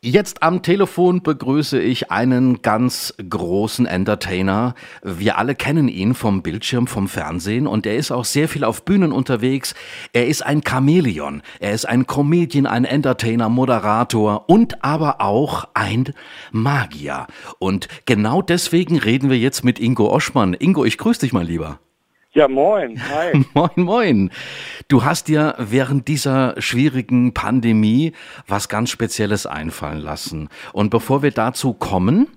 [0.00, 4.76] Jetzt am Telefon begrüße ich einen ganz großen Entertainer.
[5.02, 8.84] Wir alle kennen ihn vom Bildschirm, vom Fernsehen und er ist auch sehr viel auf
[8.84, 9.74] Bühnen unterwegs.
[10.12, 16.14] Er ist ein Chamäleon, er ist ein Comedian, ein Entertainer, Moderator und aber auch ein
[16.52, 17.26] Magier.
[17.58, 20.54] Und genau deswegen reden wir jetzt mit Ingo Oschmann.
[20.54, 21.80] Ingo, ich grüße dich mal lieber.
[22.38, 23.00] Ja, moin.
[23.10, 23.44] Hi.
[23.54, 24.30] moin, moin.
[24.86, 28.12] Du hast dir während dieser schwierigen Pandemie
[28.46, 30.48] was ganz Spezielles einfallen lassen.
[30.72, 32.28] Und bevor wir dazu kommen,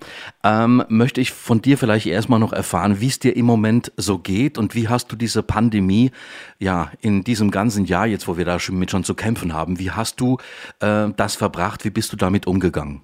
[0.44, 4.18] ähm, möchte ich von dir vielleicht erstmal noch erfahren, wie es dir im Moment so
[4.18, 6.10] geht und wie hast du diese Pandemie
[6.58, 9.78] ja in diesem ganzen Jahr, jetzt wo wir da schon mit schon zu kämpfen haben,
[9.78, 10.40] wie hast du
[10.80, 11.86] äh, das verbracht?
[11.86, 13.04] Wie bist du damit umgegangen?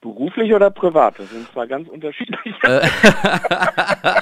[0.00, 1.18] Beruflich oder privat?
[1.18, 2.54] Das sind zwar ganz unterschiedliche.
[2.62, 2.88] Äh,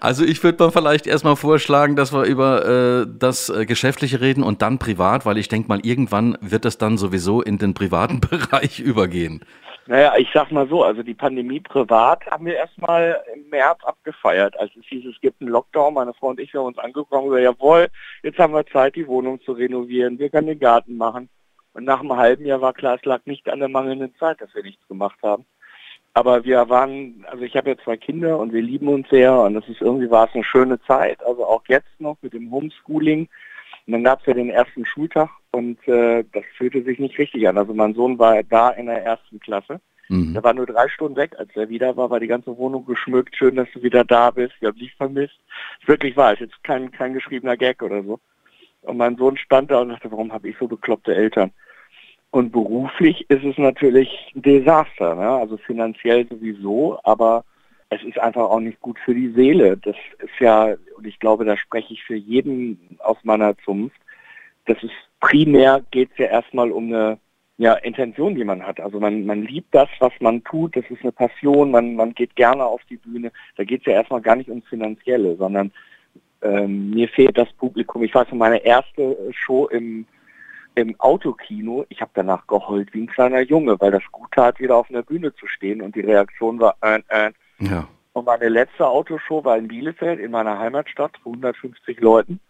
[0.00, 4.42] also ich würde mal vielleicht erstmal vorschlagen, dass wir über äh, das äh, Geschäftliche reden
[4.42, 8.20] und dann privat, weil ich denke mal, irgendwann wird das dann sowieso in den privaten
[8.28, 9.44] Bereich übergehen.
[9.86, 14.58] Naja, ich sag mal so, also die Pandemie privat haben wir erstmal im März abgefeiert,
[14.58, 15.94] als es hieß, es gibt einen Lockdown.
[15.94, 17.88] Meine Frau und ich haben uns angekommen und gesagt, jawohl,
[18.22, 21.28] jetzt haben wir Zeit, die Wohnung zu renovieren, wir können den Garten machen.
[21.74, 24.54] Und nach einem halben Jahr war klar, es lag nicht an der mangelnden Zeit, dass
[24.54, 25.44] wir nichts gemacht haben.
[26.14, 29.54] Aber wir waren, also ich habe ja zwei Kinder und wir lieben uns sehr und
[29.54, 33.28] das ist irgendwie war es eine schöne Zeit, also auch jetzt noch mit dem Homeschooling.
[33.86, 37.46] Und dann gab es ja den ersten Schultag und äh, das fühlte sich nicht richtig
[37.48, 37.58] an.
[37.58, 39.80] Also mein Sohn war da in der ersten Klasse.
[40.08, 40.34] Mhm.
[40.34, 43.36] Der war nur drei Stunden weg, als er wieder war, war die ganze Wohnung geschmückt.
[43.36, 44.54] Schön, dass du wieder da bist.
[44.60, 45.38] Ich habe dich vermisst.
[45.86, 48.20] Wirklich wahr, ist jetzt kein, kein geschriebener Gag oder so.
[48.82, 51.50] Und mein Sohn stand da und dachte, warum habe ich so bekloppte Eltern?
[52.34, 55.30] Und beruflich ist es natürlich ein Desaster, ne?
[55.30, 57.44] also finanziell sowieso, aber
[57.90, 59.76] es ist einfach auch nicht gut für die Seele.
[59.76, 64.00] Das ist ja, und ich glaube, da spreche ich für jeden aus meiner Zunft,
[64.66, 64.90] das ist
[65.20, 67.18] primär geht es ja erstmal um eine
[67.56, 68.80] ja, Intention, die man hat.
[68.80, 72.34] Also man, man liebt das, was man tut, das ist eine Passion, man, man geht
[72.34, 73.30] gerne auf die Bühne.
[73.56, 75.70] Da geht es ja erstmal gar nicht ums Finanzielle, sondern
[76.42, 78.02] ähm, mir fehlt das Publikum.
[78.02, 80.04] Ich weiß meine erste Show im
[80.74, 84.76] im Autokino, ich habe danach geheult wie ein kleiner Junge, weil das gut tat, wieder
[84.76, 87.32] auf einer Bühne zu stehen und die Reaktion war äh, äh.
[87.58, 87.86] Ja.
[88.12, 92.40] Und meine letzte Autoshow war in Bielefeld, in meiner Heimatstadt, 150 Leuten,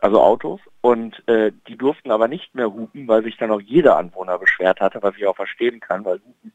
[0.00, 0.60] also Autos.
[0.80, 4.80] Und äh, die durften aber nicht mehr hupen, weil sich dann auch jeder Anwohner beschwert
[4.80, 6.52] hatte, was ich auch verstehen kann, weil hupen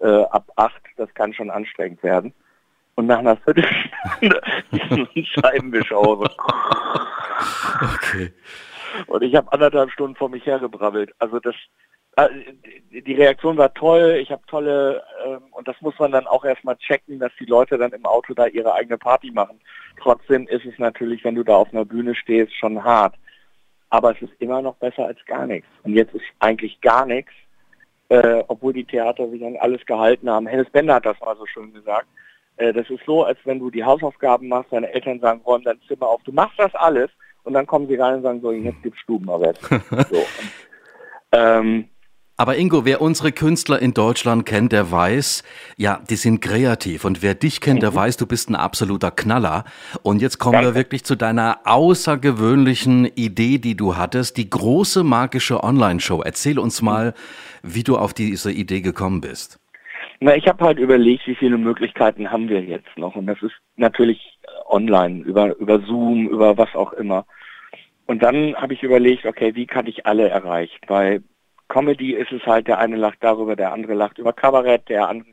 [0.00, 2.32] äh, ab acht, das kann schon anstrengend werden.
[2.94, 4.40] Und nach einer Viertelstunde
[4.72, 6.00] ist ein Scheibenwischer.
[7.94, 8.32] okay.
[9.06, 11.12] Und ich habe anderthalb Stunden vor mich hergebrabbelt.
[11.18, 11.54] Also das,
[12.16, 12.28] äh,
[12.90, 14.18] die Reaktion war toll.
[14.20, 17.78] Ich habe tolle, ähm, und das muss man dann auch erstmal checken, dass die Leute
[17.78, 19.60] dann im Auto da ihre eigene Party machen.
[20.00, 23.14] Trotzdem ist es natürlich, wenn du da auf einer Bühne stehst, schon hart.
[23.90, 25.68] Aber es ist immer noch besser als gar nichts.
[25.82, 27.32] Und jetzt ist eigentlich gar nichts,
[28.08, 30.46] äh, obwohl die Theater sich an alles gehalten haben.
[30.46, 32.06] Hennes Bender hat das mal so schön gesagt.
[32.58, 35.80] Äh, das ist so, als wenn du die Hausaufgaben machst, deine Eltern sagen, räum dein
[35.86, 36.22] Zimmer auf.
[36.24, 37.10] Du machst das alles
[37.48, 39.58] und dann kommen sie rein und sagen so, jetzt gibt's Stubenarbeit.
[40.10, 40.22] so.
[41.32, 41.88] Ähm,
[42.36, 45.42] aber Ingo, wer unsere Künstler in Deutschland kennt, der weiß,
[45.78, 47.06] ja, die sind kreativ.
[47.06, 47.96] Und wer dich kennt, der mhm.
[47.96, 49.64] weiß, du bist ein absoluter Knaller.
[50.02, 50.68] Und jetzt kommen Danke.
[50.68, 56.20] wir wirklich zu deiner außergewöhnlichen Idee, die du hattest, die große magische Online-Show.
[56.20, 57.14] Erzähl uns mal,
[57.62, 59.58] wie du auf diese Idee gekommen bist.
[60.20, 63.16] Na, ich habe halt überlegt, wie viele Möglichkeiten haben wir jetzt noch.
[63.16, 64.38] Und das ist natürlich
[64.68, 67.24] online, über, über Zoom, über was auch immer.
[68.08, 70.80] Und dann habe ich überlegt, okay, wie kann ich alle erreichen?
[70.86, 71.20] Bei
[71.68, 75.28] Comedy ist es halt, der eine lacht darüber, der andere lacht über Kabarett, der andere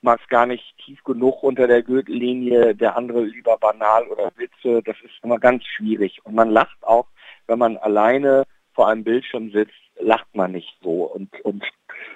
[0.00, 4.80] mag es gar nicht tief genug unter der Gürtellinie, der andere lieber banal oder Witze.
[4.84, 6.20] Das ist immer ganz schwierig.
[6.24, 7.06] Und man lacht auch,
[7.48, 11.04] wenn man alleine vor einem Bildschirm sitzt, lacht man nicht so.
[11.04, 11.64] Und, und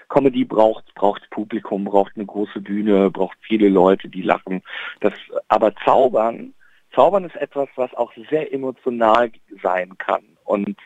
[0.08, 4.62] Comedy braucht, braucht Publikum, braucht eine große Bühne, braucht viele Leute, die lachen.
[5.00, 5.14] Das,
[5.48, 6.54] aber Zaubern
[6.94, 9.30] Zaubern ist etwas, was auch sehr emotional
[9.62, 10.24] sein kann.
[10.44, 10.76] Und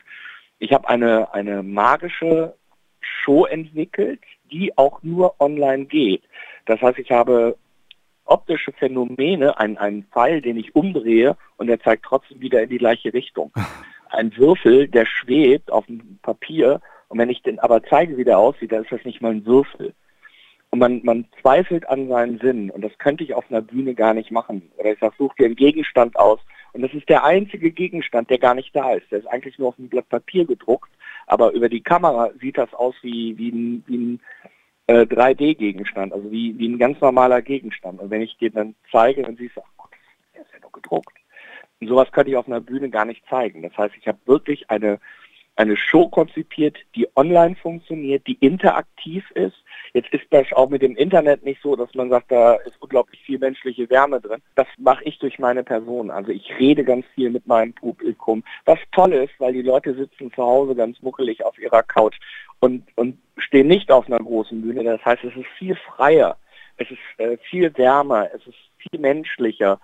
[0.59, 2.55] ich habe eine, eine magische
[2.99, 6.23] Show entwickelt, die auch nur online geht.
[6.65, 7.57] Das heißt, ich habe
[8.25, 12.77] optische Phänomene, einen, einen Pfeil, den ich umdrehe und der zeigt trotzdem wieder in die
[12.77, 13.51] gleiche Richtung.
[14.09, 16.81] Ein Würfel, der schwebt auf dem Papier
[17.13, 19.45] und wenn ich den aber zeige, wie der aussieht, dann ist das nicht mal ein
[19.45, 19.93] Würfel.
[20.71, 22.71] Und man, man zweifelt an seinen Sinn.
[22.71, 24.71] Und das könnte ich auf einer Bühne gar nicht machen.
[24.77, 26.39] Oder ich sage, such dir einen Gegenstand aus.
[26.73, 29.09] Und das ist der einzige Gegenstand, der gar nicht da ist.
[29.11, 30.91] Der ist eigentlich nur auf einem Blatt Papier gedruckt.
[31.27, 34.19] Aber über die Kamera sieht das aus wie, wie ein, wie ein
[34.87, 38.01] äh, 3D-Gegenstand, also wie, wie ein ganz normaler Gegenstand.
[38.01, 39.91] Und wenn ich dir dann zeige, dann siehst du, ach Gott,
[40.33, 41.17] der ist ja nur gedruckt.
[41.79, 43.61] Und sowas könnte ich auf einer Bühne gar nicht zeigen.
[43.61, 44.99] Das heißt, ich habe wirklich eine
[45.55, 49.55] eine Show konzipiert, die online funktioniert, die interaktiv ist.
[49.93, 53.21] Jetzt ist das auch mit dem Internet nicht so, dass man sagt, da ist unglaublich
[53.21, 54.41] viel menschliche Wärme drin.
[54.55, 56.09] Das mache ich durch meine Person.
[56.09, 58.43] Also ich rede ganz viel mit meinem Publikum.
[58.65, 62.17] Was toll ist, weil die Leute sitzen zu Hause ganz muckelig auf ihrer Couch
[62.59, 64.83] und, und stehen nicht auf einer großen Bühne.
[64.83, 66.37] Das heißt, es ist viel freier,
[66.77, 69.79] es ist äh, viel wärmer, es ist viel menschlicher.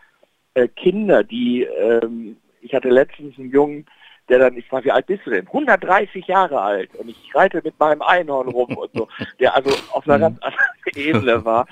[0.55, 3.85] Äh, Kinder, die, ähm, ich hatte letztens einen Jungen,
[4.29, 5.47] der dann, ich war, wie alt bist du denn?
[5.47, 9.07] 130 Jahre alt und ich reite mit meinem Einhorn rum und so,
[9.39, 11.67] der also auf einer ganz anderen Ebene war.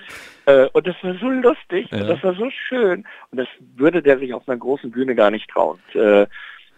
[0.46, 2.04] Äh, und das war so lustig, ja.
[2.06, 5.50] das war so schön und das würde der sich auf einer großen Bühne gar nicht
[5.50, 5.80] trauen.
[5.94, 6.28] Und, äh,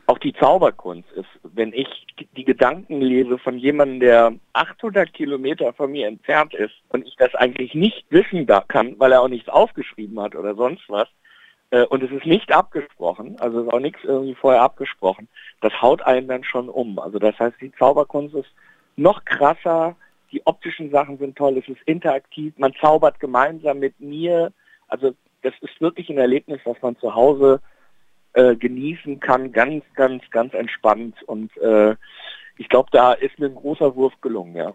[0.09, 1.87] auch die Zauberkunst ist, wenn ich
[2.35, 7.35] die Gedanken lese von jemandem, der 800 Kilometer von mir entfernt ist und ich das
[7.35, 11.07] eigentlich nicht wissen kann, weil er auch nichts aufgeschrieben hat oder sonst was,
[11.71, 15.27] äh, und es ist nicht abgesprochen, also ist auch nichts irgendwie vorher abgesprochen,
[15.61, 16.99] das haut einen dann schon um.
[16.99, 18.49] Also das heißt, die Zauberkunst ist
[18.95, 19.95] noch krasser,
[20.31, 24.51] die optischen Sachen sind toll, es ist interaktiv, man zaubert gemeinsam mit mir.
[24.87, 27.61] Also das ist wirklich ein Erlebnis, was man zu Hause
[28.33, 31.95] äh, genießen kann, ganz, ganz, ganz entspannt und äh,
[32.59, 34.73] ich glaube, da ist mir ein großer Wurf gelungen, ja.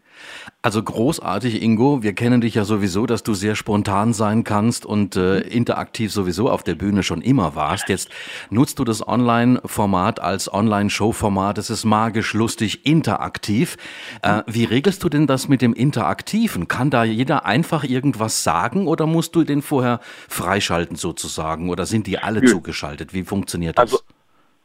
[0.63, 2.03] Also großartig, Ingo.
[2.03, 6.49] Wir kennen dich ja sowieso, dass du sehr spontan sein kannst und äh, interaktiv sowieso
[6.49, 7.91] auf der Bühne schon immer warst.
[7.91, 8.09] Jetzt
[8.49, 11.59] nutzt du das Online-Format als Online-Show-Format.
[11.59, 13.77] Es ist magisch, lustig, interaktiv.
[14.23, 16.69] Äh, wie regelst du denn das mit dem Interaktiven?
[16.69, 21.69] Kann da jeder einfach irgendwas sagen oder musst du den vorher freischalten sozusagen?
[21.69, 22.47] Oder sind die alle ja.
[22.47, 23.13] zugeschaltet?
[23.13, 23.93] Wie funktioniert das?
[23.93, 24.05] Also,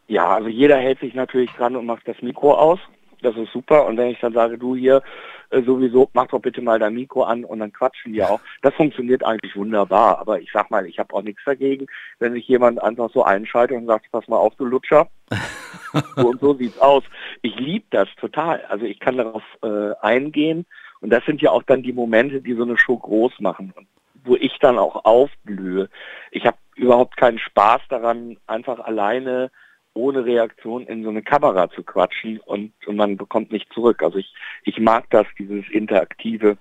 [0.07, 2.79] ja, also jeder hält sich natürlich dran und macht das Mikro aus
[3.21, 3.85] das ist super.
[3.85, 5.01] Und wenn ich dann sage, du hier
[5.49, 8.39] äh, sowieso, mach doch bitte mal dein Mikro an und dann quatschen die auch.
[8.61, 10.19] Das funktioniert eigentlich wunderbar.
[10.19, 11.87] Aber ich sag mal, ich habe auch nichts dagegen,
[12.19, 15.07] wenn sich jemand einfach so einschaltet und sagt, pass mal auf, du Lutscher.
[16.15, 17.03] so und so sieht's aus.
[17.41, 18.63] Ich liebe das total.
[18.69, 20.65] Also ich kann darauf äh, eingehen.
[21.01, 23.73] Und das sind ja auch dann die Momente, die so eine Show groß machen.
[23.75, 23.87] Und
[24.23, 25.89] wo ich dann auch aufblühe.
[26.31, 29.51] Ich habe überhaupt keinen Spaß daran, einfach alleine
[29.93, 34.03] ohne Reaktion in so eine Kamera zu quatschen und, und man bekommt nicht zurück.
[34.03, 34.33] Also ich,
[34.63, 36.57] ich mag das, dieses Interaktive,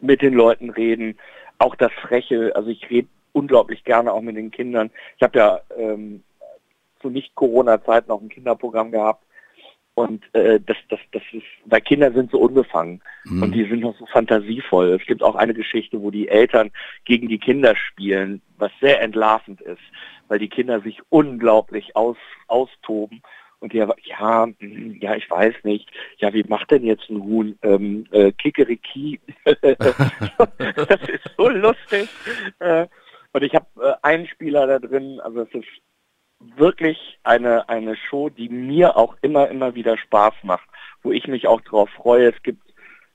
[0.00, 1.18] mit den Leuten reden,
[1.58, 4.90] auch das Freche, also ich rede unglaublich gerne auch mit den Kindern.
[5.16, 6.22] Ich habe ja ähm,
[7.00, 9.24] zu Nicht-Corona-Zeit noch ein Kinderprogramm gehabt
[9.98, 13.42] und äh, das, das, das ist, weil Kinder sind so unbefangen mhm.
[13.42, 14.90] und die sind noch so fantasievoll.
[14.90, 16.70] Es gibt auch eine Geschichte, wo die Eltern
[17.04, 19.82] gegen die Kinder spielen, was sehr entlarvend ist,
[20.28, 22.16] weil die Kinder sich unglaublich aus,
[22.46, 23.22] austoben.
[23.58, 25.90] Und die, ja, hm, ja, ich weiß nicht.
[26.18, 27.58] Ja, wie macht denn jetzt ein Huhn?
[27.62, 29.18] Ähm, äh, Kikeriki.
[29.44, 32.08] das ist so lustig.
[32.60, 32.86] Äh,
[33.32, 35.66] und ich habe äh, einen Spieler da drin, also es ist
[36.40, 40.68] wirklich eine, eine Show, die mir auch immer, immer wieder Spaß macht,
[41.02, 42.28] wo ich mich auch drauf freue.
[42.28, 42.62] Es gibt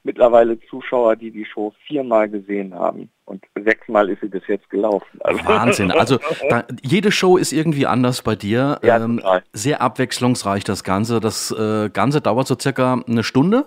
[0.03, 5.19] mittlerweile Zuschauer, die die Show viermal gesehen haben und sechsmal ist sie bis jetzt gelaufen.
[5.21, 5.91] Also Wahnsinn.
[5.91, 8.79] Also da, jede Show ist irgendwie anders bei dir.
[8.83, 9.21] Ja, ähm,
[9.53, 11.19] sehr abwechslungsreich das Ganze.
[11.19, 13.65] Das äh, Ganze dauert so circa eine Stunde.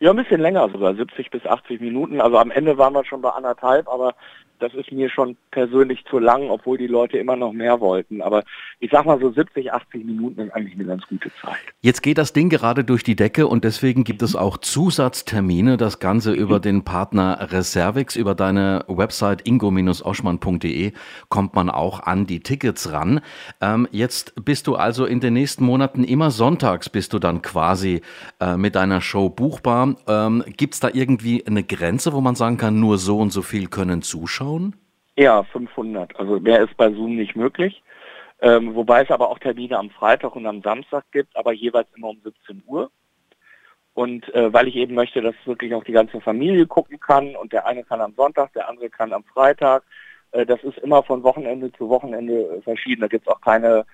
[0.00, 2.20] Ja, ein bisschen länger sogar, 70 bis 80 Minuten.
[2.20, 4.14] Also am Ende waren wir schon bei anderthalb, aber
[4.58, 8.22] das ist mir schon persönlich zu lang, obwohl die Leute immer noch mehr wollten.
[8.22, 8.44] Aber
[8.80, 11.58] ich sag mal so 70, 80 Minuten ist eigentlich eine ganz gute Zeit.
[11.80, 15.76] Jetzt geht das Ding gerade durch die Decke und deswegen gibt es auch Zusatztermine.
[15.76, 20.92] Das Ganze über den Partner Reservix, über deine Website ingo-oschmann.de
[21.28, 23.20] kommt man auch an die Tickets ran.
[23.60, 28.02] Ähm, jetzt bist du also in den nächsten Monaten immer sonntags bist du dann quasi
[28.40, 29.94] äh, mit deiner Show buchbar.
[30.06, 33.42] Ähm, Gibt es da irgendwie eine Grenze, wo man sagen kann, nur so und so
[33.42, 34.47] viel können zuschauen?
[34.48, 34.76] Anschauen?
[35.16, 36.18] Ja, 500.
[36.18, 37.82] Also mehr ist bei Zoom nicht möglich.
[38.40, 42.08] Ähm, wobei es aber auch Termine am Freitag und am Samstag gibt, aber jeweils immer
[42.08, 42.90] um 17 Uhr.
[43.94, 47.52] Und äh, weil ich eben möchte, dass wirklich auch die ganze Familie gucken kann und
[47.52, 49.82] der eine kann am Sonntag, der andere kann am Freitag.
[50.30, 53.00] Äh, das ist immer von Wochenende zu Wochenende verschieden.
[53.00, 53.84] Da gibt es auch keine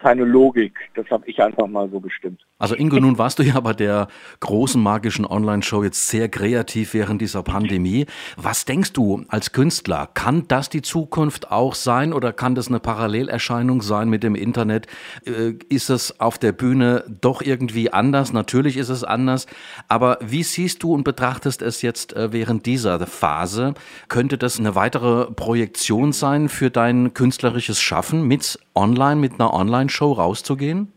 [0.00, 0.78] keine Logik.
[0.94, 2.40] Das habe ich einfach mal so bestimmt.
[2.58, 4.08] Also Ingo, nun warst du ja bei der
[4.40, 8.06] großen magischen Online-Show jetzt sehr kreativ während dieser Pandemie.
[8.36, 10.08] Was denkst du als Künstler?
[10.12, 14.86] Kann das die Zukunft auch sein oder kann das eine Parallelerscheinung sein mit dem Internet?
[15.26, 18.32] Äh, ist es auf der Bühne doch irgendwie anders?
[18.32, 19.46] Natürlich ist es anders.
[19.88, 23.74] Aber wie siehst du und betrachtest es jetzt äh, während dieser Phase?
[24.08, 30.12] Könnte das eine weitere Projektion sein für dein künstlerisches Schaffen mit online, mit einer Online-Show
[30.12, 30.92] rauszugehen?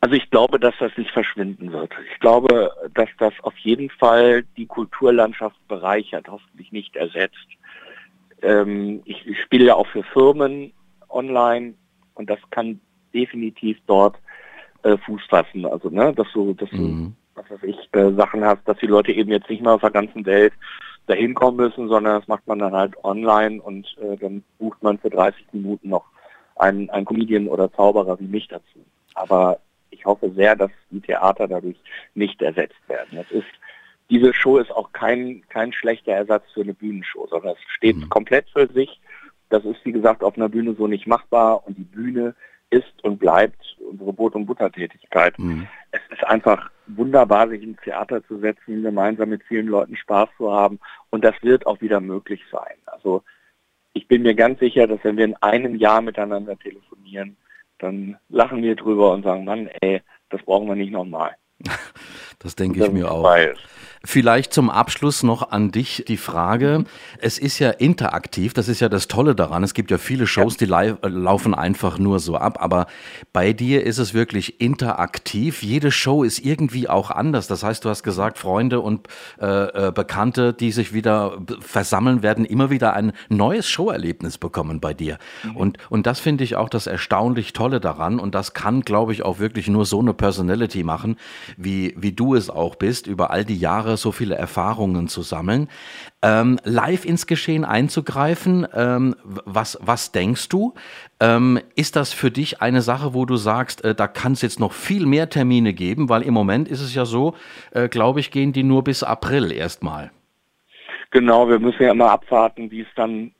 [0.00, 1.92] Also ich glaube, dass das nicht verschwinden wird.
[2.12, 7.46] Ich glaube, dass das auf jeden Fall die Kulturlandschaft bereichert, hoffentlich nicht ersetzt.
[8.42, 10.72] Ähm, ich, ich spiele ja auch für Firmen
[11.08, 11.74] online
[12.14, 12.80] und das kann
[13.14, 14.16] definitiv dort
[14.82, 15.64] äh, Fuß fassen.
[15.66, 17.14] Also, ne, dass du, dass mhm.
[17.36, 19.80] du, was weiß ich, äh, Sachen hast, dass die Leute eben jetzt nicht mehr aus
[19.80, 20.52] der ganzen Welt
[21.06, 24.98] dahin kommen müssen, sondern das macht man dann halt online und äh, dann bucht man
[24.98, 26.04] für 30 Minuten noch
[26.62, 28.84] einen, einen Comedian oder Zauberer wie mich dazu.
[29.14, 29.58] Aber
[29.90, 31.76] ich hoffe sehr, dass die Theater dadurch
[32.14, 33.10] nicht ersetzt werden.
[33.16, 33.46] Das ist,
[34.08, 38.08] diese Show ist auch kein, kein schlechter Ersatz für eine Bühnenshow, sondern es steht mhm.
[38.08, 39.00] komplett für sich.
[39.50, 42.34] Das ist, wie gesagt, auf einer Bühne so nicht machbar und die Bühne
[42.70, 45.38] ist und bleibt unsere Brot- und Buttertätigkeit.
[45.38, 45.66] Mhm.
[45.90, 50.50] Es ist einfach wunderbar, sich ins Theater zu setzen, gemeinsam mit vielen Leuten Spaß zu
[50.50, 50.78] haben
[51.10, 52.76] und das wird auch wieder möglich sein.
[52.86, 53.22] Also
[53.94, 57.36] ich bin mir ganz sicher, dass wenn wir in einem Jahr miteinander telefonieren,
[57.78, 61.36] dann lachen wir drüber und sagen, Mann, ey, das brauchen wir nicht nochmal.
[62.38, 63.22] Das denke ich mir auch.
[64.04, 66.84] Vielleicht zum Abschluss noch an dich die Frage.
[67.18, 69.62] Es ist ja interaktiv, das ist ja das Tolle daran.
[69.62, 72.86] Es gibt ja viele Shows, die laufen einfach nur so ab, aber
[73.32, 75.62] bei dir ist es wirklich interaktiv.
[75.62, 77.46] Jede Show ist irgendwie auch anders.
[77.46, 79.06] Das heißt, du hast gesagt, Freunde und
[79.40, 84.94] äh, äh Bekannte, die sich wieder versammeln, werden immer wieder ein neues Showerlebnis bekommen bei
[84.94, 85.18] dir.
[85.44, 85.56] Mhm.
[85.56, 88.18] Und, und das finde ich auch das erstaunlich Tolle daran.
[88.18, 91.16] Und das kann, glaube ich, auch wirklich nur so eine Personality machen,
[91.56, 95.22] wie, wie du es auch bist, über all die Jahre Jahre so viele Erfahrungen zu
[95.22, 95.68] sammeln.
[96.22, 100.74] Ähm, live ins Geschehen einzugreifen, ähm, was, was denkst du?
[101.20, 104.60] Ähm, ist das für dich eine Sache, wo du sagst, äh, da kann es jetzt
[104.60, 106.08] noch viel mehr Termine geben?
[106.08, 107.34] Weil im Moment ist es ja so,
[107.72, 110.10] äh, glaube ich, gehen die nur bis April erstmal.
[111.10, 113.32] Genau, wir müssen ja immer abwarten, wie es dann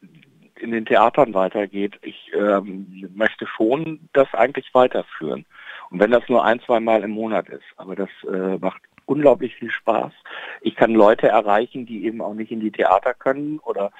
[0.60, 1.94] in den Theatern weitergeht.
[2.02, 5.44] Ich ähm, möchte schon das eigentlich weiterführen.
[5.90, 8.82] Und wenn das nur ein, zwei Mal im Monat ist, aber das äh, macht
[9.12, 10.12] unglaublich viel Spaß.
[10.60, 13.92] Ich kann Leute erreichen, die eben auch nicht in die Theater können oder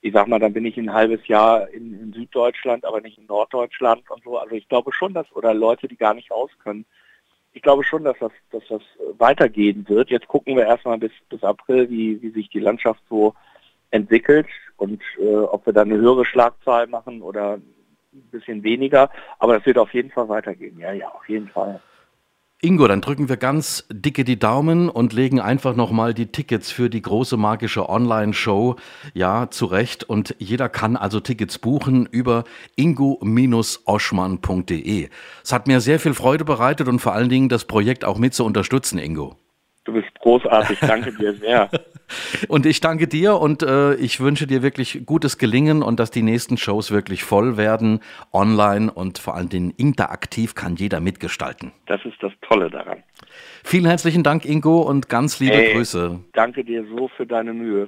[0.00, 3.26] ich sag mal, dann bin ich ein halbes Jahr in, in, Süddeutschland, aber nicht in
[3.26, 4.38] Norddeutschland und so.
[4.38, 6.86] Also ich glaube schon, dass, oder Leute, die gar nicht raus können,
[7.52, 8.82] ich glaube schon, dass das, dass das
[9.18, 10.10] weitergehen wird.
[10.10, 13.34] Jetzt gucken wir erstmal bis, bis April, wie, wie sich die Landschaft so
[13.90, 14.46] entwickelt
[14.76, 19.10] und äh, ob wir dann eine höhere Schlagzahl machen oder ein bisschen weniger.
[19.38, 20.78] Aber das wird auf jeden Fall weitergehen.
[20.78, 21.80] Ja, ja, auf jeden Fall.
[22.60, 26.90] Ingo, dann drücken wir ganz dicke die Daumen und legen einfach nochmal die Tickets für
[26.90, 28.74] die große magische Online-Show
[29.14, 30.02] ja zurecht.
[30.02, 32.42] Und jeder kann also Tickets buchen über
[32.74, 35.08] ingo-oschmann.de.
[35.44, 38.34] Es hat mir sehr viel Freude bereitet und vor allen Dingen das Projekt auch mit
[38.34, 39.36] zu unterstützen, Ingo.
[40.28, 41.70] Großartig, danke dir sehr.
[42.48, 46.22] und ich danke dir und äh, ich wünsche dir wirklich gutes Gelingen und dass die
[46.22, 48.00] nächsten Shows wirklich voll werden,
[48.32, 51.72] online und vor allen Dingen interaktiv kann jeder mitgestalten.
[51.86, 53.02] Das ist das Tolle daran.
[53.64, 56.20] Vielen herzlichen Dank, Ingo, und ganz liebe hey, Grüße.
[56.34, 57.86] Danke dir so für deine Mühe.